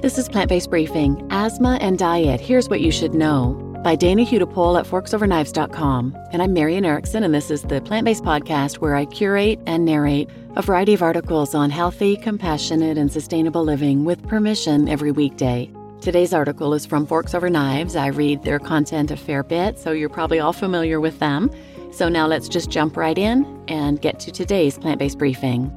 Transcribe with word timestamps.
This 0.00 0.16
is 0.16 0.30
Plant 0.30 0.48
Based 0.48 0.70
Briefing 0.70 1.26
Asthma 1.28 1.76
and 1.82 1.98
Diet. 1.98 2.40
Here's 2.40 2.70
what 2.70 2.80
you 2.80 2.90
should 2.90 3.12
know 3.12 3.52
by 3.84 3.96
Dana 3.96 4.24
Hudepohl 4.24 4.80
at 4.80 4.86
forksoverknives.com. 4.86 6.16
And 6.32 6.40
I'm 6.40 6.54
Marian 6.54 6.86
Erickson, 6.86 7.22
and 7.22 7.34
this 7.34 7.50
is 7.50 7.60
the 7.60 7.82
Plant 7.82 8.06
Based 8.06 8.24
Podcast 8.24 8.76
where 8.76 8.96
I 8.96 9.04
curate 9.04 9.60
and 9.66 9.84
narrate 9.84 10.30
a 10.56 10.62
variety 10.62 10.94
of 10.94 11.02
articles 11.02 11.54
on 11.54 11.68
healthy, 11.68 12.16
compassionate, 12.16 12.96
and 12.96 13.12
sustainable 13.12 13.62
living 13.62 14.06
with 14.06 14.26
permission 14.26 14.88
every 14.88 15.12
weekday. 15.12 15.70
Today's 16.00 16.32
article 16.32 16.72
is 16.72 16.86
from 16.86 17.04
Forks 17.04 17.34
Over 17.34 17.50
Knives. 17.50 17.94
I 17.94 18.06
read 18.06 18.42
their 18.42 18.58
content 18.58 19.10
a 19.10 19.18
fair 19.18 19.42
bit, 19.42 19.78
so 19.78 19.92
you're 19.92 20.08
probably 20.08 20.40
all 20.40 20.54
familiar 20.54 20.98
with 20.98 21.18
them. 21.18 21.50
So 21.92 22.08
now 22.08 22.26
let's 22.26 22.48
just 22.48 22.70
jump 22.70 22.96
right 22.96 23.18
in 23.18 23.44
and 23.68 24.00
get 24.00 24.18
to 24.20 24.32
today's 24.32 24.78
plant 24.78 24.98
based 24.98 25.18
briefing. 25.18 25.70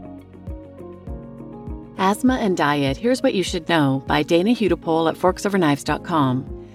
Asthma 2.03 2.33
and 2.33 2.57
Diet 2.57 2.97
Here's 2.97 3.23
What 3.23 3.33
You 3.33 3.43
Should 3.43 3.69
Know 3.69 4.03
by 4.07 4.23
Dana 4.23 4.49
Hudepohl 4.49 5.09
at 5.09 5.15
forksoverknives.com. 5.15 6.67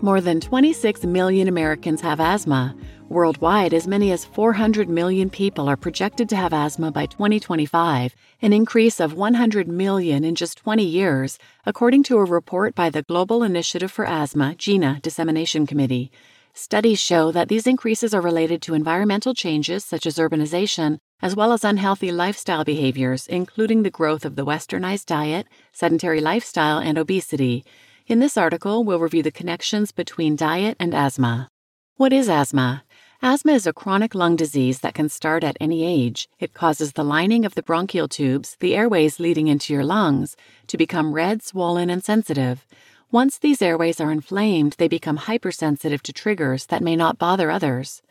More 0.00 0.20
than 0.20 0.40
26 0.40 1.02
million 1.02 1.48
Americans 1.48 2.00
have 2.02 2.20
asthma. 2.20 2.76
Worldwide, 3.08 3.74
as 3.74 3.88
many 3.88 4.12
as 4.12 4.24
400 4.24 4.88
million 4.88 5.30
people 5.30 5.68
are 5.68 5.76
projected 5.76 6.28
to 6.28 6.36
have 6.36 6.52
asthma 6.52 6.92
by 6.92 7.06
2025, 7.06 8.14
an 8.40 8.52
increase 8.52 9.00
of 9.00 9.14
100 9.14 9.66
million 9.66 10.22
in 10.22 10.36
just 10.36 10.58
20 10.58 10.84
years, 10.84 11.40
according 11.66 12.04
to 12.04 12.18
a 12.18 12.24
report 12.24 12.76
by 12.76 12.88
the 12.88 13.02
Global 13.02 13.42
Initiative 13.42 13.90
for 13.90 14.06
Asthma 14.06 14.54
GINA 14.54 15.00
Dissemination 15.02 15.66
Committee. 15.66 16.12
Studies 16.54 17.00
show 17.00 17.32
that 17.32 17.48
these 17.48 17.66
increases 17.66 18.14
are 18.14 18.20
related 18.20 18.62
to 18.62 18.74
environmental 18.74 19.34
changes 19.34 19.84
such 19.84 20.06
as 20.06 20.18
urbanization, 20.18 20.98
as 21.20 21.34
well 21.34 21.52
as 21.52 21.64
unhealthy 21.64 22.12
lifestyle 22.12 22.64
behaviors, 22.64 23.26
including 23.26 23.82
the 23.82 23.90
growth 23.90 24.24
of 24.24 24.36
the 24.36 24.44
westernized 24.44 25.06
diet, 25.06 25.46
sedentary 25.72 26.20
lifestyle, 26.20 26.78
and 26.78 26.96
obesity. 26.96 27.64
In 28.06 28.20
this 28.20 28.36
article, 28.36 28.84
we'll 28.84 29.00
review 29.00 29.22
the 29.22 29.30
connections 29.30 29.92
between 29.92 30.36
diet 30.36 30.76
and 30.78 30.94
asthma. 30.94 31.50
What 31.96 32.12
is 32.12 32.28
asthma? 32.28 32.84
Asthma 33.20 33.52
is 33.52 33.66
a 33.66 33.72
chronic 33.72 34.14
lung 34.14 34.36
disease 34.36 34.78
that 34.80 34.94
can 34.94 35.08
start 35.08 35.42
at 35.42 35.56
any 35.60 35.84
age. 35.84 36.28
It 36.38 36.54
causes 36.54 36.92
the 36.92 37.02
lining 37.02 37.44
of 37.44 37.56
the 37.56 37.64
bronchial 37.64 38.06
tubes, 38.06 38.56
the 38.60 38.76
airways 38.76 39.18
leading 39.18 39.48
into 39.48 39.72
your 39.72 39.82
lungs, 39.82 40.36
to 40.68 40.76
become 40.76 41.12
red, 41.12 41.42
swollen, 41.42 41.90
and 41.90 42.04
sensitive. 42.04 42.64
Once 43.10 43.36
these 43.36 43.60
airways 43.60 44.00
are 44.00 44.12
inflamed, 44.12 44.76
they 44.78 44.86
become 44.86 45.16
hypersensitive 45.16 46.02
to 46.04 46.12
triggers 46.12 46.66
that 46.66 46.82
may 46.82 46.94
not 46.94 47.18
bother 47.18 47.50
others. 47.50 48.02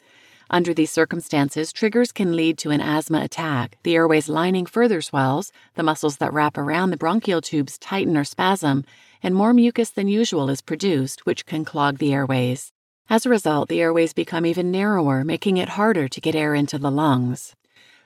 Under 0.49 0.73
these 0.73 0.91
circumstances, 0.91 1.73
triggers 1.73 2.11
can 2.11 2.35
lead 2.35 2.57
to 2.59 2.71
an 2.71 2.79
asthma 2.79 3.21
attack. 3.21 3.77
The 3.83 3.95
airway's 3.95 4.29
lining 4.29 4.65
further 4.65 5.01
swells, 5.01 5.51
the 5.75 5.83
muscles 5.83 6.17
that 6.17 6.31
wrap 6.31 6.57
around 6.57 6.91
the 6.91 6.97
bronchial 6.97 7.41
tubes 7.41 7.77
tighten 7.77 8.15
or 8.15 8.23
spasm, 8.23 8.85
and 9.21 9.35
more 9.35 9.53
mucus 9.53 9.89
than 9.89 10.07
usual 10.07 10.49
is 10.49 10.61
produced, 10.61 11.25
which 11.25 11.45
can 11.45 11.65
clog 11.65 11.97
the 11.97 12.13
airways. 12.13 12.71
As 13.09 13.25
a 13.25 13.29
result, 13.29 13.67
the 13.67 13.81
airways 13.81 14.13
become 14.13 14.45
even 14.45 14.71
narrower, 14.71 15.23
making 15.23 15.57
it 15.57 15.69
harder 15.69 16.07
to 16.07 16.21
get 16.21 16.35
air 16.35 16.55
into 16.55 16.77
the 16.77 16.91
lungs. 16.91 17.55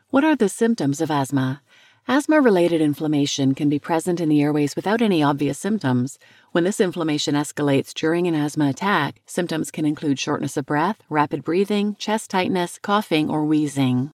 What 0.10 0.24
are 0.24 0.36
the 0.36 0.50
symptoms 0.50 1.00
of 1.00 1.10
asthma? 1.12 1.62
Asthma 2.08 2.42
related 2.42 2.82
inflammation 2.82 3.54
can 3.54 3.70
be 3.70 3.78
present 3.78 4.20
in 4.20 4.28
the 4.28 4.42
airways 4.42 4.76
without 4.76 5.04
any 5.04 5.22
obvious 5.22 5.60
symptoms. 5.60 6.18
When 6.52 6.64
this 6.64 6.82
inflammation 6.82 7.36
escalates 7.36 7.94
during 7.94 8.26
an 8.26 8.34
asthma 8.34 8.70
attack, 8.70 9.22
symptoms 9.28 9.70
can 9.70 9.86
include 9.86 10.18
shortness 10.18 10.58
of 10.58 10.66
breath, 10.66 11.04
rapid 11.10 11.44
breathing, 11.44 11.96
chest 12.00 12.32
tightness, 12.32 12.80
coughing, 12.82 13.30
or 13.30 13.46
wheezing. 13.46 14.10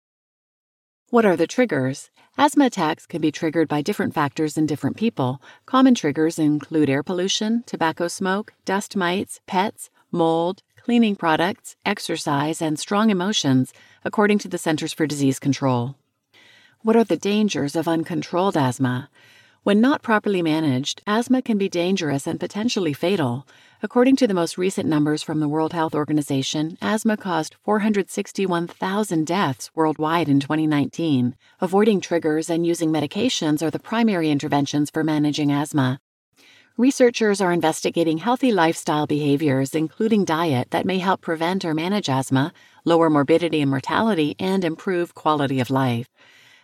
What 1.11 1.25
are 1.25 1.37
the 1.37 1.47
triggers? 1.47 2.09
Asthma 2.37 2.65
attacks 2.65 3.05
can 3.05 3.21
be 3.21 3.31
triggered 3.31 3.69
by 3.69 3.81
different 3.81 4.13
factors 4.13 4.57
in 4.57 4.65
different 4.65 4.97
people. 4.97 5.41
Common 5.65 5.95
triggers 5.95 6.37
include 6.37 6.89
air 6.89 7.03
pollution, 7.03 7.63
tobacco 7.65 8.09
smoke, 8.09 8.53
dust 8.65 8.97
mites, 8.97 9.39
pets, 9.47 9.89
mold, 10.11 10.61
cleaning 10.83 11.15
products, 11.15 11.77
exercise, 11.85 12.61
and 12.61 12.77
strong 12.77 13.09
emotions, 13.09 13.73
according 14.03 14.39
to 14.39 14.49
the 14.49 14.57
Centers 14.57 14.91
for 14.91 15.07
Disease 15.07 15.39
Control. 15.39 15.95
What 16.87 16.95
are 16.95 17.03
the 17.03 17.17
dangers 17.17 17.75
of 17.75 17.85
uncontrolled 17.85 18.55
asthma? 18.55 19.09
When 19.63 19.81
not 19.81 20.01
properly 20.01 20.41
managed, 20.41 21.01
asthma 21.05 21.41
can 21.41 21.57
be 21.57 21.67
dangerous 21.67 22.25
and 22.25 22.39
potentially 22.39 22.93
fatal. 22.93 23.45
According 23.83 24.15
to 24.15 24.25
the 24.25 24.33
most 24.33 24.57
recent 24.57 24.87
numbers 24.87 25.21
from 25.21 25.41
the 25.41 25.49
World 25.49 25.73
Health 25.73 25.93
Organization, 25.93 26.77
asthma 26.81 27.17
caused 27.17 27.57
461,000 27.65 29.27
deaths 29.27 29.69
worldwide 29.75 30.29
in 30.29 30.39
2019. 30.39 31.35
Avoiding 31.59 31.99
triggers 31.99 32.49
and 32.49 32.65
using 32.65 32.89
medications 32.89 33.61
are 33.61 33.69
the 33.69 33.79
primary 33.79 34.31
interventions 34.31 34.89
for 34.89 35.03
managing 35.03 35.51
asthma. 35.51 35.99
Researchers 36.77 37.41
are 37.41 37.51
investigating 37.51 38.19
healthy 38.19 38.53
lifestyle 38.53 39.07
behaviors, 39.07 39.75
including 39.75 40.23
diet, 40.23 40.71
that 40.71 40.85
may 40.85 40.99
help 40.99 41.19
prevent 41.19 41.65
or 41.65 41.73
manage 41.73 42.07
asthma, 42.07 42.53
lower 42.85 43.09
morbidity 43.09 43.59
and 43.59 43.69
mortality, 43.71 44.37
and 44.39 44.63
improve 44.63 45.13
quality 45.13 45.59
of 45.59 45.69
life. 45.69 46.07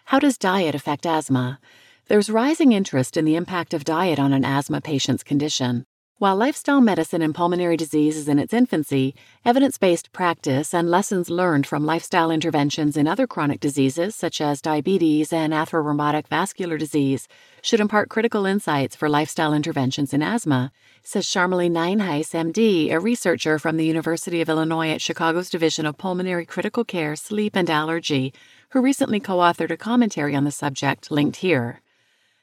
How 0.05 0.19
does 0.19 0.37
diet 0.37 0.75
affect 0.75 1.05
asthma? 1.05 1.59
There's 2.07 2.29
rising 2.29 2.73
interest 2.73 3.15
in 3.15 3.25
the 3.25 3.35
impact 3.35 3.73
of 3.73 3.85
diet 3.85 4.19
on 4.19 4.33
an 4.33 4.43
asthma 4.43 4.81
patient's 4.81 5.23
condition. 5.23 5.85
While 6.19 6.35
lifestyle 6.35 6.79
medicine 6.79 7.21
and 7.21 7.33
pulmonary 7.33 7.75
disease 7.75 8.15
is 8.15 8.27
in 8.27 8.37
its 8.37 8.53
infancy, 8.53 9.15
evidence 9.43 9.77
based 9.77 10.11
practice 10.11 10.73
and 10.73 10.89
lessons 10.89 11.29
learned 11.29 11.65
from 11.65 11.85
lifestyle 11.85 12.31
interventions 12.31 12.95
in 12.95 13.07
other 13.07 13.27
chronic 13.27 13.59
diseases, 13.59 14.15
such 14.15 14.39
as 14.39 14.61
diabetes 14.61 15.33
and 15.33 15.51
atherosclerotic 15.51 16.27
vascular 16.27 16.77
disease, 16.77 17.27
should 17.61 17.79
impart 17.79 18.09
critical 18.09 18.45
insights 18.45 18.95
for 18.95 19.09
lifestyle 19.09 19.53
interventions 19.53 20.13
in 20.13 20.21
asthma, 20.21 20.71
says 21.01 21.25
Sharmilee 21.25 21.69
Nyenhuis, 21.69 22.31
MD, 22.33 22.91
a 22.91 22.99
researcher 22.99 23.59
from 23.59 23.75
the 23.77 23.85
University 23.85 24.39
of 24.39 24.47
Illinois 24.47 24.91
at 24.91 25.01
Chicago's 25.01 25.49
Division 25.49 25.85
of 25.85 25.97
Pulmonary 25.97 26.45
Critical 26.45 26.85
Care, 26.85 27.15
Sleep, 27.17 27.55
and 27.55 27.69
Allergy, 27.69 28.33
who 28.73 28.81
recently 28.81 29.19
co 29.19 29.37
authored 29.37 29.69
a 29.69 29.77
commentary 29.77 30.35
on 30.35 30.45
the 30.45 30.51
subject 30.51 31.11
linked 31.11 31.37
here. 31.37 31.79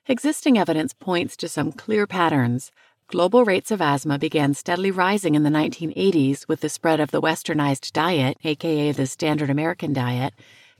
Existing 0.07 0.57
evidence 0.57 0.93
points 0.93 1.37
to 1.37 1.49
some 1.49 1.73
clear 1.73 2.07
patterns. 2.07 2.71
Global 3.09 3.45
rates 3.45 3.73
of 3.73 3.83
asthma 3.83 4.17
began 4.17 4.55
steadily 4.55 4.93
rising 4.93 5.35
in 5.35 5.43
the 5.43 5.51
1980s 5.51 6.47
with 6.47 6.61
the 6.61 6.69
spread 6.69 7.01
of 7.01 7.11
the 7.11 7.21
westernized 7.21 7.93
diet, 7.93 8.37
aka 8.45 8.93
the 8.93 9.07
standard 9.07 9.51
American 9.51 9.93
diet, 9.93 10.33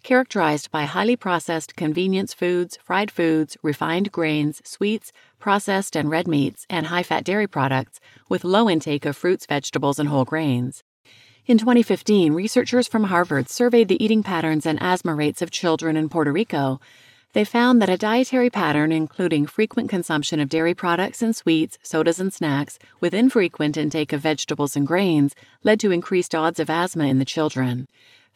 characterized 0.05 0.71
by 0.71 0.84
highly 0.84 1.16
processed 1.16 1.75
convenience 1.75 2.32
foods, 2.32 2.78
fried 2.84 3.11
foods, 3.11 3.56
refined 3.61 4.12
grains, 4.12 4.62
sweets, 4.65 5.11
processed 5.41 5.97
and 5.97 6.11
red 6.11 6.28
meats, 6.28 6.65
and 6.71 6.87
high 6.87 7.03
fat 7.03 7.25
dairy 7.25 7.49
products, 7.49 7.99
with 8.28 8.44
low 8.44 8.71
intake 8.71 9.05
of 9.05 9.17
fruits, 9.17 9.47
vegetables, 9.47 9.99
and 9.99 10.11
whole 10.11 10.25
grains. 10.25 10.84
In 11.46 11.56
2015, 11.56 12.34
researchers 12.34 12.86
from 12.86 13.04
Harvard 13.04 13.48
surveyed 13.48 13.88
the 13.88 14.02
eating 14.02 14.22
patterns 14.22 14.66
and 14.66 14.78
asthma 14.80 15.14
rates 15.14 15.40
of 15.40 15.50
children 15.50 15.96
in 15.96 16.10
Puerto 16.10 16.30
Rico. 16.30 16.80
They 17.32 17.44
found 17.44 17.80
that 17.80 17.88
a 17.88 17.96
dietary 17.96 18.50
pattern 18.50 18.92
including 18.92 19.46
frequent 19.46 19.88
consumption 19.88 20.38
of 20.38 20.50
dairy 20.50 20.74
products 20.74 21.22
and 21.22 21.34
sweets, 21.34 21.78
sodas 21.82 22.20
and 22.20 22.32
snacks, 22.32 22.78
with 23.00 23.14
infrequent 23.14 23.78
intake 23.78 24.12
of 24.12 24.20
vegetables 24.20 24.76
and 24.76 24.86
grains, 24.86 25.34
led 25.64 25.80
to 25.80 25.92
increased 25.92 26.34
odds 26.34 26.60
of 26.60 26.68
asthma 26.68 27.06
in 27.06 27.18
the 27.18 27.24
children. 27.24 27.88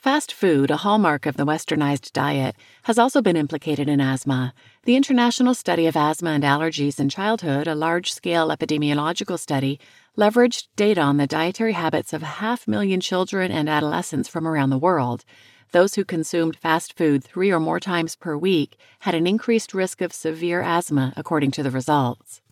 Fast 0.04 0.34
food, 0.34 0.70
a 0.70 0.76
hallmark 0.76 1.24
of 1.24 1.38
the 1.38 1.46
westernized 1.46 2.12
diet, 2.12 2.56
has 2.82 2.98
also 2.98 3.22
been 3.22 3.38
implicated 3.38 3.88
in 3.88 4.02
asthma. 4.02 4.52
The 4.82 4.96
International 4.96 5.54
Study 5.54 5.86
of 5.86 5.96
Asthma 5.96 6.28
and 6.28 6.44
Allergies 6.44 7.00
in 7.00 7.08
Childhood, 7.08 7.66
a 7.66 7.74
large 7.74 8.12
scale 8.12 8.48
epidemiological 8.48 9.38
study, 9.38 9.80
leveraged 10.14 10.66
data 10.76 11.00
on 11.00 11.16
the 11.16 11.26
dietary 11.26 11.72
habits 11.72 12.12
of 12.12 12.22
a 12.22 12.36
half 12.36 12.68
million 12.68 13.00
children 13.00 13.50
and 13.50 13.66
adolescents 13.66 14.28
from 14.28 14.46
around 14.46 14.68
the 14.68 14.76
world. 14.76 15.24
Those 15.72 15.94
who 15.94 16.04
consumed 16.04 16.58
fast 16.58 16.98
food 16.98 17.24
three 17.24 17.50
or 17.50 17.58
more 17.58 17.80
times 17.80 18.14
per 18.14 18.36
week 18.36 18.76
had 18.98 19.14
an 19.14 19.26
increased 19.26 19.72
risk 19.72 20.02
of 20.02 20.12
severe 20.12 20.60
asthma, 20.60 21.14
according 21.16 21.52
to 21.52 21.62
the 21.62 21.70
results. 21.70 22.42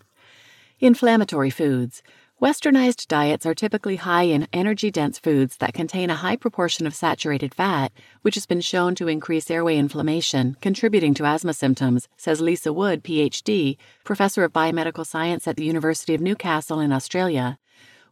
Inflammatory 0.81 1.50
foods. 1.50 2.02
Westernized 2.43 3.06
diets 3.06 3.47
are 3.47 3.55
typically 3.55 3.94
high 3.94 4.25
in 4.25 4.49
energy 4.53 4.91
dense 4.91 5.17
foods 5.17 5.59
that 5.59 5.73
contain 5.73 6.11
a 6.11 6.17
high 6.17 6.35
proportion 6.35 6.89
of 6.89 6.94
saturated 6.94 7.55
fat, 7.55 7.93
which 8.23 8.35
has 8.35 8.47
been 8.47 8.61
shown 8.61 8.97
to 8.97 9.06
increase 9.06 9.49
airway 9.49 9.77
inflammation, 9.77 10.56
contributing 10.61 11.15
to 11.15 11.25
asthma 11.25 11.55
symptoms, 11.55 12.09
says 12.17 12.41
Lisa 12.41 12.73
Wood, 12.73 13.05
PhD, 13.05 13.77
professor 14.03 14.43
of 14.43 14.53
biomedical 14.53 15.06
science 15.06 15.47
at 15.47 15.55
the 15.55 15.65
University 15.65 16.17
of 16.17 16.21
Newcastle 16.21 16.81
in 16.81 16.91
Australia. 16.91 17.61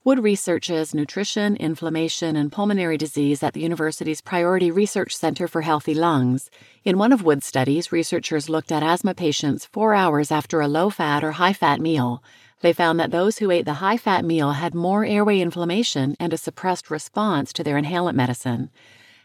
Wood 0.04 0.22
researches 0.22 0.94
nutrition, 0.94 1.56
inflammation, 1.56 2.36
and 2.36 2.52
pulmonary 2.52 2.96
disease 2.96 3.42
at 3.42 3.52
the 3.52 3.60
university's 3.60 4.20
Priority 4.20 4.70
Research 4.70 5.14
Center 5.16 5.48
for 5.48 5.62
Healthy 5.62 5.94
Lungs. 5.94 6.50
In 6.84 6.98
one 6.98 7.12
of 7.12 7.24
Wood's 7.24 7.46
studies, 7.46 7.90
researchers 7.90 8.48
looked 8.48 8.70
at 8.70 8.84
asthma 8.84 9.12
patients 9.12 9.66
four 9.66 9.92
hours 9.92 10.30
after 10.30 10.60
a 10.60 10.68
low 10.68 10.88
fat 10.88 11.24
or 11.24 11.32
high 11.32 11.52
fat 11.52 11.80
meal. 11.80 12.22
They 12.60 12.72
found 12.72 13.00
that 13.00 13.10
those 13.10 13.38
who 13.38 13.50
ate 13.50 13.64
the 13.64 13.74
high 13.74 13.96
fat 13.96 14.24
meal 14.24 14.52
had 14.52 14.74
more 14.74 15.04
airway 15.04 15.40
inflammation 15.40 16.14
and 16.20 16.32
a 16.32 16.38
suppressed 16.38 16.90
response 16.90 17.52
to 17.54 17.64
their 17.64 17.80
inhalant 17.80 18.14
medicine. 18.14 18.70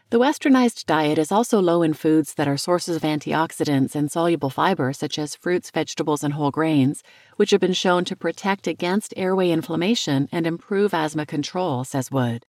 The 0.08 0.20
westernized 0.20 0.86
diet 0.86 1.18
is 1.18 1.32
also 1.32 1.60
low 1.60 1.82
in 1.82 1.92
foods 1.92 2.34
that 2.34 2.46
are 2.46 2.56
sources 2.56 2.94
of 2.94 3.02
antioxidants 3.02 3.96
and 3.96 4.10
soluble 4.10 4.50
fiber, 4.50 4.92
such 4.92 5.18
as 5.18 5.34
fruits, 5.34 5.70
vegetables, 5.70 6.22
and 6.22 6.34
whole 6.34 6.52
grains, 6.52 7.02
which 7.36 7.50
have 7.50 7.60
been 7.60 7.72
shown 7.72 8.04
to 8.04 8.14
protect 8.14 8.68
against 8.68 9.12
airway 9.16 9.50
inflammation 9.50 10.28
and 10.30 10.46
improve 10.46 10.94
asthma 10.94 11.26
control, 11.26 11.82
says 11.82 12.10
Wood. 12.10 12.46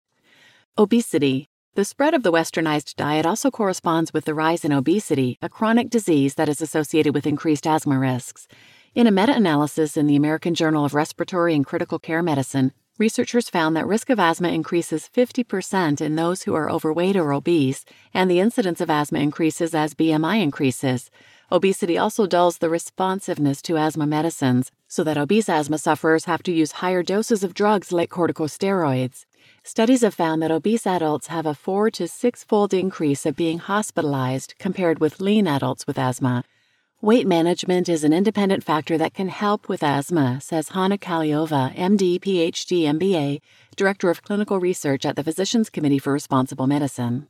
Obesity. 0.76 1.48
The 1.74 1.84
spread 1.86 2.12
of 2.12 2.22
the 2.22 2.32
westernized 2.32 2.94
diet 2.96 3.24
also 3.26 3.50
corresponds 3.50 4.12
with 4.12 4.26
the 4.26 4.34
rise 4.34 4.64
in 4.64 4.72
obesity, 4.72 5.38
a 5.40 5.48
chronic 5.48 5.88
disease 5.88 6.34
that 6.34 6.50
is 6.50 6.60
associated 6.60 7.14
with 7.14 7.26
increased 7.26 7.66
asthma 7.66 7.98
risks. 7.98 8.46
In 8.96 9.06
a 9.06 9.10
meta 9.10 9.34
analysis 9.36 9.98
in 9.98 10.06
the 10.06 10.16
American 10.16 10.54
Journal 10.54 10.86
of 10.86 10.94
Respiratory 10.94 11.54
and 11.54 11.66
Critical 11.66 11.98
Care 11.98 12.22
Medicine, 12.22 12.72
researchers 12.96 13.50
found 13.50 13.76
that 13.76 13.86
risk 13.86 14.08
of 14.08 14.18
asthma 14.18 14.48
increases 14.48 15.10
50% 15.14 16.00
in 16.00 16.16
those 16.16 16.44
who 16.44 16.54
are 16.54 16.70
overweight 16.70 17.14
or 17.14 17.34
obese, 17.34 17.84
and 18.14 18.30
the 18.30 18.40
incidence 18.40 18.80
of 18.80 18.88
asthma 18.88 19.18
increases 19.18 19.74
as 19.74 19.92
BMI 19.92 20.42
increases. 20.42 21.10
Obesity 21.52 21.98
also 21.98 22.26
dulls 22.26 22.56
the 22.56 22.70
responsiveness 22.70 23.60
to 23.60 23.76
asthma 23.76 24.06
medicines, 24.06 24.72
so 24.88 25.04
that 25.04 25.18
obese 25.18 25.50
asthma 25.50 25.76
sufferers 25.76 26.24
have 26.24 26.42
to 26.44 26.50
use 26.50 26.80
higher 26.80 27.02
doses 27.02 27.44
of 27.44 27.52
drugs 27.52 27.92
like 27.92 28.08
corticosteroids. 28.08 29.26
Studies 29.62 30.00
have 30.00 30.14
found 30.14 30.40
that 30.40 30.50
obese 30.50 30.86
adults 30.86 31.26
have 31.26 31.44
a 31.44 31.52
four 31.52 31.90
to 31.90 32.08
six 32.08 32.44
fold 32.44 32.72
increase 32.72 33.26
of 33.26 33.36
being 33.36 33.58
hospitalized 33.58 34.54
compared 34.58 35.00
with 35.00 35.20
lean 35.20 35.46
adults 35.46 35.86
with 35.86 35.98
asthma. 35.98 36.44
Weight 37.02 37.26
management 37.26 37.90
is 37.90 38.04
an 38.04 38.14
independent 38.14 38.64
factor 38.64 38.96
that 38.96 39.12
can 39.12 39.28
help 39.28 39.68
with 39.68 39.82
asthma, 39.82 40.40
says 40.40 40.70
Hana 40.70 40.96
Kahleova, 40.96 41.76
MD, 41.76 42.18
PhD, 42.18 42.84
MBA, 42.84 43.42
Director 43.76 44.08
of 44.08 44.22
Clinical 44.22 44.58
Research 44.58 45.04
at 45.04 45.14
the 45.14 45.22
Physicians 45.22 45.68
Committee 45.68 45.98
for 45.98 46.14
Responsible 46.14 46.66
Medicine. 46.66 47.28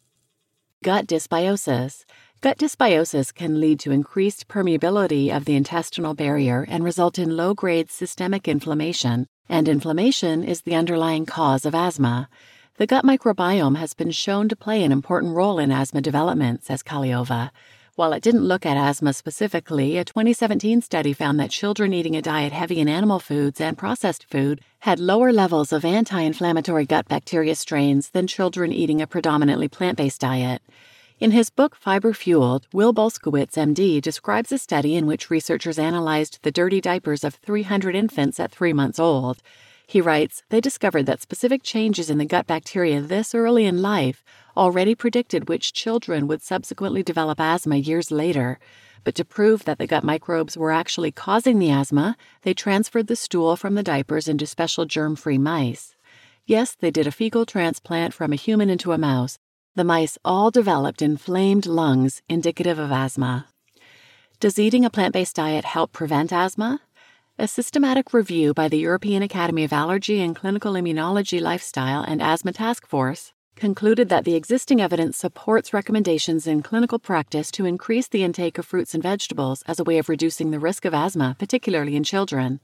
Gut 0.85 1.09
dysbiosis. 1.09 2.05
Gut 2.43 2.59
dysbiosis 2.59 3.35
can 3.35 3.59
lead 3.59 3.81
to 3.81 3.91
increased 3.91 4.47
permeability 4.47 5.37
of 5.37 5.47
the 5.47 5.57
intestinal 5.57 6.15
barrier 6.15 6.65
and 6.69 6.85
result 6.85 7.19
in 7.19 7.37
low 7.37 7.53
grade 7.53 7.91
systemic 7.91 8.47
inflammation, 8.47 9.27
and 9.49 9.67
inflammation 9.67 10.45
is 10.45 10.63
the 10.63 10.77
underlying 10.77 11.27
cause 11.27 11.67
of 11.67 11.75
asthma. 11.75 12.29
The 12.77 12.87
gut 12.87 13.05
microbiome 13.05 13.79
has 13.79 13.95
been 13.95 14.13
shown 14.13 14.49
to 14.49 14.55
play 14.55 14.85
an 14.85 14.93
important 14.93 15.35
role 15.35 15.59
in 15.59 15.73
asthma 15.73 16.03
development, 16.03 16.63
says 16.63 16.85
Kahleova. 16.85 17.51
While 17.97 18.13
it 18.13 18.23
didn't 18.23 18.45
look 18.45 18.67
at 18.67 18.77
asthma 18.77 19.15
specifically, 19.15 19.97
a 19.97 20.05
2017 20.05 20.83
study 20.83 21.15
found 21.15 21.41
that 21.41 21.49
children 21.49 21.95
eating 21.95 22.15
a 22.15 22.21
diet 22.21 22.53
heavy 22.53 22.79
in 22.79 22.91
animal 22.91 23.19
foods 23.19 23.59
and 23.59 23.79
processed 23.79 24.29
food 24.29 24.61
had 24.81 25.01
lower 25.01 25.33
levels 25.33 25.73
of 25.73 25.83
anti 25.83 26.21
inflammatory 26.21 26.85
gut 26.85 27.09
bacteria 27.09 27.55
strains 27.55 28.11
than 28.11 28.27
children 28.27 28.71
eating 28.71 29.01
a 29.01 29.07
predominantly 29.07 29.67
plant 29.67 29.97
based 29.97 30.21
diet. 30.21 30.61
In 31.21 31.31
his 31.31 31.49
book 31.49 31.75
Fiber 31.75 32.13
Fueled, 32.13 32.67
Will 32.71 32.93
Bulsiewicz, 32.93 33.57
MD, 33.57 34.03
describes 34.03 34.53
a 34.53 34.59
study 34.59 34.95
in 34.95 35.07
which 35.07 35.31
researchers 35.31 35.79
analyzed 35.79 36.41
the 36.43 36.53
dirty 36.53 36.83
diapers 36.83 37.25
of 37.25 37.37
300 37.37 37.97
infants 37.97 38.39
at 38.39 38.53
three 38.53 38.75
months 38.75 38.99
old. 38.99 39.41
He 39.87 40.03
writes, 40.03 40.43
they 40.51 40.61
discovered 40.61 41.07
that 41.07 41.23
specific 41.23 41.63
changes 41.63 42.11
in 42.11 42.19
the 42.19 42.27
gut 42.27 42.47
bacteria 42.47 43.01
this 43.01 43.35
early 43.35 43.65
in 43.65 43.81
life 43.81 44.23
already 44.57 44.95
predicted 44.95 45.49
which 45.49 45.73
children 45.73 46.27
would 46.27 46.43
subsequently 46.43 47.03
develop 47.03 47.39
asthma 47.41 47.77
years 47.77 48.11
later. 48.11 48.59
But 49.05 49.15
to 49.17 49.25
prove 49.25 49.65
that 49.65 49.79
the 49.79 49.87
gut 49.87 50.03
microbes 50.03 50.57
were 50.57 50.73
actually 50.73 51.13
causing 51.13 51.59
the 51.59 51.71
asthma, 51.71 52.17
they 52.43 52.55
transferred 52.55 53.07
the 53.07 53.17
stool 53.17 53.57
from 53.57 53.75
the 53.75 53.83
diapers 53.83 54.27
into 54.27 54.47
special 54.47 54.85
germ 54.85 55.15
free 55.15 55.39
mice. 55.39 55.95
Yes, 56.45 56.75
they 56.75 56.91
did 56.91 57.07
a 57.07 57.13
fecal 57.13 57.47
transplant 57.47 58.15
from 58.15 58.33
a 58.33 58.37
human 58.37 58.71
into 58.71 58.93
a 58.93 58.99
mouse. 58.99 59.39
The 59.77 59.85
mice 59.85 60.19
all 60.25 60.51
developed 60.51 61.03
inflamed 61.03 61.67
lungs, 61.67 62.23
indicative 62.29 62.79
of 62.79 62.91
asthma. 62.91 63.47
Does 64.41 64.59
eating 64.59 64.85
a 64.85 64.91
plant 64.91 65.13
based 65.13 65.37
diet 65.37 65.65
help 65.65 65.93
prevent 65.93 66.33
asthma? 66.33 66.81
A 67.39 67.47
systematic 67.47 68.15
review 68.15 68.55
by 68.55 68.69
the 68.69 68.79
European 68.79 69.23
Academy 69.23 69.65
of 69.65 69.73
Allergy 69.73 70.21
and 70.21 70.35
Clinical 70.35 70.73
Immunology 70.73 71.41
Lifestyle 71.41 72.03
and 72.03 72.23
Asthma 72.23 72.55
Task 72.55 72.87
Force 72.87 73.33
concluded 73.57 74.11
that 74.11 74.25
the 74.25 74.35
existing 74.35 74.81
evidence 74.81 75.17
supports 75.17 75.73
recommendations 75.73 76.47
in 76.47 76.63
clinical 76.63 76.99
practice 76.99 77.51
to 77.51 77.65
increase 77.65 78.07
the 78.07 78.23
intake 78.23 78.59
of 78.59 78.67
fruits 78.67 78.93
and 78.93 79.03
vegetables 79.03 79.63
as 79.67 79.81
a 79.81 79.85
way 79.85 79.97
of 79.97 80.11
reducing 80.11 80.51
the 80.51 80.59
risk 80.59 80.85
of 80.85 80.93
asthma, 80.93 81.35
particularly 81.39 81.97
in 81.97 82.05
children. 82.05 82.61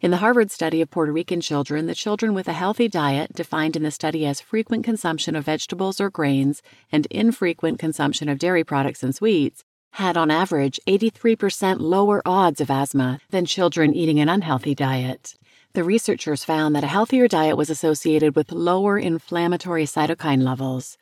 In 0.00 0.12
the 0.12 0.18
Harvard 0.18 0.52
study 0.52 0.80
of 0.80 0.90
Puerto 0.90 1.10
Rican 1.10 1.40
children, 1.40 1.86
the 1.86 1.94
children 1.94 2.32
with 2.32 2.46
a 2.46 2.52
healthy 2.52 2.86
diet, 2.86 3.32
defined 3.34 3.74
in 3.74 3.82
the 3.82 3.90
study 3.90 4.24
as 4.24 4.40
frequent 4.40 4.84
consumption 4.84 5.34
of 5.34 5.44
vegetables 5.44 6.00
or 6.00 6.08
grains 6.08 6.62
and 6.92 7.06
infrequent 7.06 7.80
consumption 7.80 8.28
of 8.28 8.38
dairy 8.38 8.62
products 8.62 9.02
and 9.02 9.14
sweets, 9.14 9.64
had 9.92 10.16
on 10.16 10.30
average 10.30 10.78
83% 10.86 11.80
lower 11.80 12.22
odds 12.24 12.60
of 12.60 12.70
asthma 12.70 13.18
than 13.30 13.44
children 13.44 13.92
eating 13.92 14.20
an 14.20 14.28
unhealthy 14.28 14.74
diet 14.74 15.34
the 15.78 15.84
researchers 15.84 16.42
found 16.42 16.74
that 16.74 16.82
a 16.82 16.88
healthier 16.88 17.28
diet 17.28 17.56
was 17.56 17.70
associated 17.70 18.34
with 18.34 18.50
lower 18.50 18.98
inflammatory 18.98 19.84
cytokine 19.84 20.42
levels. 20.42 20.98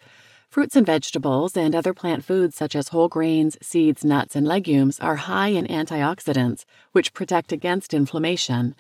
Fruits 0.51 0.77
and 0.77 0.85
vegetables 0.85 1.57
and 1.57 1.75
other 1.75 1.95
plant 1.95 2.23
foods 2.23 2.55
such 2.55 2.77
as 2.77 2.89
whole 2.89 3.09
grains, 3.09 3.57
seeds, 3.63 4.05
nuts, 4.05 4.37
and 4.37 4.47
legumes 4.47 5.01
are 5.01 5.17
high 5.17 5.49
in 5.49 5.67
antioxidants, 5.69 6.67
which 6.93 7.15
protect 7.15 7.53
against 7.53 7.95
inflammation. 7.95 8.75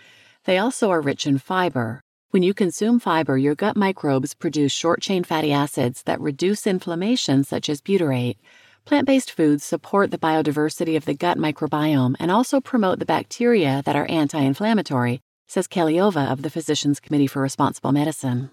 They 0.44 0.58
also 0.58 0.90
are 0.90 1.00
rich 1.00 1.26
in 1.26 1.38
fiber. 1.38 2.02
When 2.28 2.42
you 2.42 2.52
consume 2.52 3.00
fiber, 3.00 3.38
your 3.38 3.54
gut 3.54 3.74
microbes 3.74 4.34
produce 4.34 4.72
short 4.72 5.00
chain 5.00 5.24
fatty 5.24 5.50
acids 5.50 6.02
that 6.02 6.20
reduce 6.20 6.66
inflammation, 6.66 7.42
such 7.42 7.70
as 7.70 7.80
butyrate. 7.80 8.36
Plant 8.84 9.06
based 9.06 9.30
foods 9.30 9.64
support 9.64 10.10
the 10.10 10.18
biodiversity 10.18 10.94
of 10.94 11.06
the 11.06 11.14
gut 11.14 11.38
microbiome 11.38 12.16
and 12.20 12.30
also 12.30 12.60
promote 12.60 12.98
the 12.98 13.06
bacteria 13.06 13.82
that 13.86 13.96
are 13.96 14.06
anti 14.10 14.38
inflammatory, 14.38 15.22
says 15.46 15.68
Kahleova 15.68 16.30
of 16.30 16.42
the 16.42 16.50
Physicians 16.50 17.00
Committee 17.00 17.26
for 17.26 17.42
Responsible 17.42 17.92
Medicine. 17.92 18.50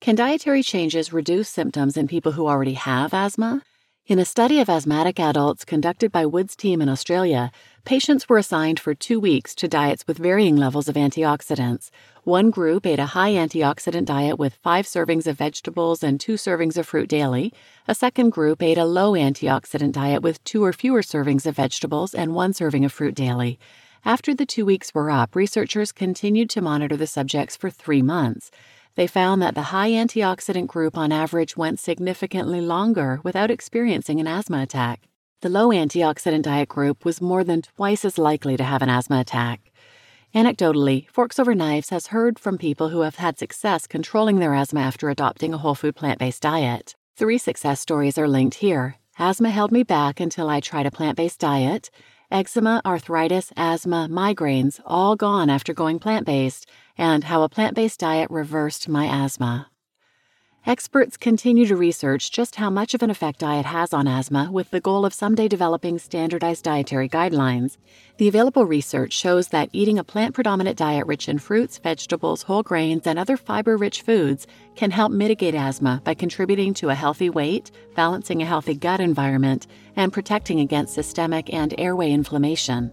Can 0.00 0.14
dietary 0.14 0.62
changes 0.62 1.12
reduce 1.12 1.48
symptoms 1.48 1.96
in 1.96 2.06
people 2.06 2.32
who 2.32 2.46
already 2.46 2.74
have 2.74 3.12
asthma? 3.12 3.62
In 4.08 4.18
a 4.18 4.24
study 4.24 4.58
of 4.58 4.70
asthmatic 4.70 5.20
adults 5.20 5.66
conducted 5.66 6.10
by 6.10 6.24
Wood's 6.24 6.56
team 6.56 6.80
in 6.80 6.88
Australia, 6.88 7.50
patients 7.84 8.26
were 8.26 8.38
assigned 8.38 8.80
for 8.80 8.94
two 8.94 9.20
weeks 9.20 9.54
to 9.56 9.68
diets 9.68 10.06
with 10.06 10.16
varying 10.16 10.56
levels 10.56 10.88
of 10.88 10.94
antioxidants. 10.94 11.90
One 12.24 12.48
group 12.50 12.86
ate 12.86 12.98
a 12.98 13.06
high 13.06 13.32
antioxidant 13.32 14.06
diet 14.06 14.38
with 14.38 14.54
five 14.62 14.86
servings 14.86 15.26
of 15.26 15.36
vegetables 15.36 16.02
and 16.02 16.18
two 16.18 16.36
servings 16.36 16.78
of 16.78 16.86
fruit 16.86 17.10
daily. 17.10 17.52
A 17.86 17.94
second 17.94 18.30
group 18.30 18.62
ate 18.62 18.78
a 18.78 18.86
low 18.86 19.12
antioxidant 19.12 19.92
diet 19.92 20.22
with 20.22 20.42
two 20.42 20.64
or 20.64 20.72
fewer 20.72 21.02
servings 21.02 21.44
of 21.44 21.56
vegetables 21.56 22.14
and 22.14 22.34
one 22.34 22.54
serving 22.54 22.86
of 22.86 22.92
fruit 22.92 23.14
daily. 23.14 23.58
After 24.04 24.34
the 24.34 24.46
two 24.46 24.64
weeks 24.64 24.94
were 24.94 25.10
up, 25.10 25.34
researchers 25.34 25.92
continued 25.92 26.50
to 26.50 26.62
monitor 26.62 26.96
the 26.96 27.06
subjects 27.06 27.56
for 27.56 27.70
three 27.70 28.02
months. 28.02 28.50
They 28.94 29.06
found 29.06 29.42
that 29.42 29.54
the 29.54 29.70
high 29.70 29.90
antioxidant 29.90 30.66
group 30.66 30.96
on 30.96 31.12
average 31.12 31.56
went 31.56 31.78
significantly 31.78 32.60
longer 32.60 33.20
without 33.22 33.50
experiencing 33.50 34.18
an 34.18 34.26
asthma 34.26 34.62
attack. 34.62 35.02
The 35.40 35.48
low 35.48 35.68
antioxidant 35.68 36.42
diet 36.42 36.68
group 36.68 37.04
was 37.04 37.20
more 37.20 37.44
than 37.44 37.62
twice 37.62 38.04
as 38.04 38.18
likely 38.18 38.56
to 38.56 38.64
have 38.64 38.82
an 38.82 38.88
asthma 38.88 39.20
attack. 39.20 39.70
Anecdotally, 40.34 41.08
Forks 41.10 41.38
Over 41.38 41.54
Knives 41.54 41.90
has 41.90 42.08
heard 42.08 42.38
from 42.38 42.58
people 42.58 42.88
who 42.88 43.00
have 43.00 43.16
had 43.16 43.38
success 43.38 43.86
controlling 43.86 44.40
their 44.40 44.54
asthma 44.54 44.80
after 44.80 45.08
adopting 45.08 45.54
a 45.54 45.58
whole 45.58 45.74
food 45.74 45.96
plant 45.96 46.18
based 46.18 46.42
diet. 46.42 46.96
Three 47.16 47.38
success 47.38 47.80
stories 47.80 48.18
are 48.18 48.28
linked 48.28 48.56
here. 48.56 48.96
Asthma 49.18 49.50
held 49.50 49.72
me 49.72 49.84
back 49.84 50.20
until 50.20 50.48
I 50.48 50.60
tried 50.60 50.86
a 50.86 50.90
plant 50.90 51.16
based 51.16 51.40
diet 51.40 51.90
eczema, 52.30 52.80
arthritis, 52.84 53.52
asthma, 53.56 54.08
migraines, 54.10 54.80
all 54.84 55.16
gone 55.16 55.50
after 55.50 55.72
going 55.72 55.98
plant 55.98 56.26
based, 56.26 56.68
and 56.96 57.24
how 57.24 57.42
a 57.42 57.48
plant 57.48 57.74
based 57.74 58.00
diet 58.00 58.30
reversed 58.30 58.88
my 58.88 59.06
asthma. 59.06 59.70
Experts 60.68 61.16
continue 61.16 61.64
to 61.64 61.76
research 61.76 62.30
just 62.30 62.56
how 62.56 62.68
much 62.68 62.92
of 62.92 63.02
an 63.02 63.08
effect 63.08 63.38
diet 63.38 63.64
has 63.64 63.94
on 63.94 64.06
asthma 64.06 64.50
with 64.52 64.70
the 64.70 64.80
goal 64.80 65.06
of 65.06 65.14
someday 65.14 65.48
developing 65.48 65.98
standardized 65.98 66.62
dietary 66.62 67.08
guidelines. 67.08 67.78
The 68.18 68.28
available 68.28 68.66
research 68.66 69.14
shows 69.14 69.48
that 69.48 69.70
eating 69.72 69.98
a 69.98 70.04
plant 70.04 70.34
predominant 70.34 70.76
diet 70.76 71.06
rich 71.06 71.26
in 71.26 71.38
fruits, 71.38 71.78
vegetables, 71.78 72.42
whole 72.42 72.62
grains, 72.62 73.06
and 73.06 73.18
other 73.18 73.38
fiber 73.38 73.78
rich 73.78 74.02
foods 74.02 74.46
can 74.76 74.90
help 74.90 75.10
mitigate 75.10 75.54
asthma 75.54 76.02
by 76.04 76.12
contributing 76.12 76.74
to 76.74 76.90
a 76.90 76.94
healthy 76.94 77.30
weight, 77.30 77.70
balancing 77.94 78.42
a 78.42 78.44
healthy 78.44 78.74
gut 78.74 79.00
environment, 79.00 79.68
and 79.96 80.12
protecting 80.12 80.60
against 80.60 80.92
systemic 80.92 81.50
and 81.50 81.74
airway 81.78 82.10
inflammation. 82.10 82.92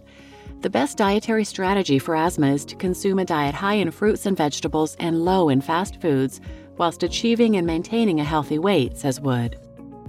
The 0.62 0.70
best 0.70 0.96
dietary 0.96 1.44
strategy 1.44 1.98
for 1.98 2.16
asthma 2.16 2.52
is 2.52 2.64
to 2.64 2.76
consume 2.76 3.18
a 3.18 3.26
diet 3.26 3.54
high 3.54 3.74
in 3.74 3.90
fruits 3.90 4.24
and 4.24 4.34
vegetables 4.34 4.96
and 4.98 5.26
low 5.26 5.50
in 5.50 5.60
fast 5.60 6.00
foods 6.00 6.40
whilst 6.78 7.02
achieving 7.02 7.56
and 7.56 7.66
maintaining 7.66 8.20
a 8.20 8.24
healthy 8.24 8.58
weight, 8.58 8.96
says 8.96 9.20
Wood. 9.20 9.58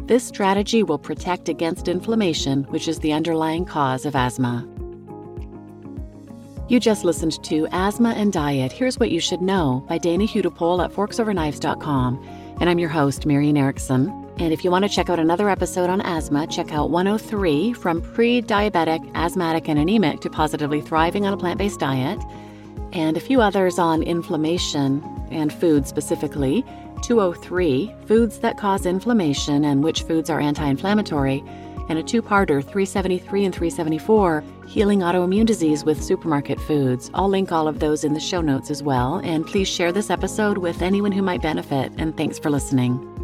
This 0.08 0.24
strategy 0.24 0.84
will 0.84 1.00
protect 1.00 1.50
against 1.50 1.88
inflammation, 1.88 2.64
which 2.66 2.88
is 2.88 3.00
the 3.00 3.14
underlying 3.14 3.66
cause 3.66 4.06
of 4.06 4.16
asthma. 4.16 4.68
You 6.70 6.80
just 6.80 7.06
listened 7.06 7.42
to 7.46 7.66
Asthma 7.72 8.10
and 8.10 8.34
Diet 8.34 8.74
Here's 8.74 9.00
What 9.00 9.10
You 9.10 9.22
Should 9.22 9.42
Know 9.42 9.86
by 9.88 9.98
Dana 9.98 10.26
Hudepohl 10.26 10.84
at 10.84 10.92
forksoverknives.com, 10.92 12.56
and 12.60 12.70
I'm 12.70 12.80
your 12.80 12.90
host, 12.90 13.26
Marian 13.26 13.56
Erickson. 13.56 14.10
And 14.40 14.54
if 14.54 14.64
you 14.64 14.70
want 14.70 14.84
to 14.84 14.90
check 14.90 15.10
out 15.10 15.18
another 15.18 15.50
episode 15.50 15.90
on 15.90 16.02
asthma, 16.02 16.46
check 16.46 16.74
out 16.74 16.90
103 16.90 17.74
From 17.74 18.02
Pre 18.02 18.42
Diabetic, 18.42 19.14
Asthmatic, 19.16 19.68
and 19.68 19.80
Anemic 19.80 20.20
to 20.22 20.30
Positively 20.30 20.82
Thriving 20.82 21.26
on 21.26 21.34
a 21.34 21.38
Plant 21.38 21.58
Based 21.58 21.80
Diet, 21.80 22.20
and 22.94 23.18
a 23.18 23.22
few 23.22 23.42
others 23.42 23.80
on 23.80 24.04
inflammation 24.04 25.04
and 25.32 25.52
food 25.52 25.88
specifically. 25.88 26.64
203 27.04 27.94
Foods 28.06 28.40
that 28.40 28.58
Cause 28.58 28.86
Inflammation 28.86 29.64
and 29.64 29.84
Which 29.84 30.04
Foods 30.04 30.30
Are 30.30 30.40
Anti 30.40 30.66
Inflammatory, 30.66 31.44
and 31.90 32.00
a 32.00 32.04
two 32.04 32.22
parter 32.22 32.62
373 32.62 33.46
and 33.46 33.54
374 33.54 34.44
Healing 34.68 35.00
Autoimmune 35.00 35.46
Disease 35.46 35.84
with 35.86 36.04
Supermarket 36.04 36.60
Foods. 36.60 37.10
I'll 37.14 37.30
link 37.30 37.52
all 37.52 37.68
of 37.68 37.80
those 37.80 38.04
in 38.04 38.14
the 38.14 38.20
show 38.20 38.42
notes 38.42 38.70
as 38.70 38.84
well. 38.84 39.22
And 39.24 39.46
please 39.46 39.68
share 39.68 39.92
this 39.92 40.10
episode 40.10 40.58
with 40.58 40.82
anyone 40.82 41.14
who 41.14 41.22
might 41.22 41.42
benefit. 41.42 41.92
And 41.98 42.16
thanks 42.18 42.38
for 42.38 42.50
listening. 42.50 43.17